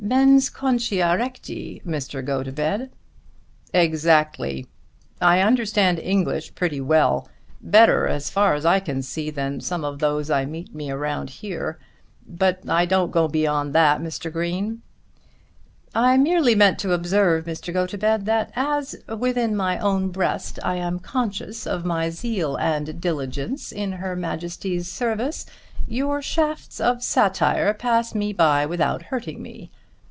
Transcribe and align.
Mens 0.03 0.49
conscia 0.49 1.15
recti, 1.15 1.79
Mr. 1.85 2.25
Gotobed." 2.25 2.89
"Exactly. 3.71 4.65
I 5.21 5.41
understand 5.41 5.99
English 5.99 6.53
pretty 6.55 6.81
well; 6.81 7.29
better, 7.61 8.07
as 8.07 8.29
far 8.31 8.55
as 8.55 8.65
I 8.65 8.79
can 8.79 9.03
see 9.03 9.29
than 9.29 9.61
some 9.61 9.85
of 9.85 9.99
those 9.99 10.29
I 10.31 10.43
meet 10.45 10.71
around 10.89 11.25
me 11.27 11.31
here; 11.33 11.77
but 12.27 12.67
I 12.67 12.85
don't 12.87 13.11
go 13.11 13.27
beyond 13.27 13.73
that, 13.73 14.01
Mr. 14.01 14.33
Green." 14.33 14.81
"I 15.93 16.17
merely 16.17 16.55
meant 16.55 16.79
to 16.79 16.93
observe, 16.93 17.45
Mr. 17.45 17.71
Gotobed, 17.71 18.25
that 18.25 18.51
as, 18.55 18.95
within 19.07 19.55
my 19.55 19.77
own 19.77 20.09
breast, 20.09 20.57
I 20.63 20.77
am 20.77 20.99
conscious 20.99 21.67
of 21.67 21.85
my 21.85 22.09
zeal 22.09 22.55
and 22.57 22.99
diligence 22.99 23.71
in 23.71 23.93
Her 23.93 24.15
Majesty's 24.15 24.91
service 24.91 25.45
your 25.87 26.23
shafts 26.23 26.81
of 26.81 27.03
satire 27.03 27.73
pass 27.75 28.15
me 28.15 28.33
by 28.33 28.65
without 28.65 29.03
hurting 29.03 29.41
me. 29.43 29.71